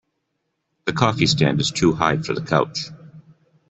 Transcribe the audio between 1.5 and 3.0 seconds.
is too high for the couch.